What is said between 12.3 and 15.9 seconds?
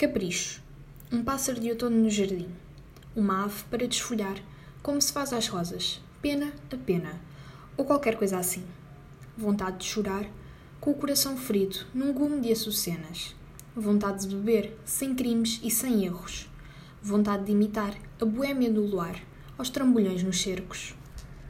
de açucenas. Vontade de beber, sem crimes e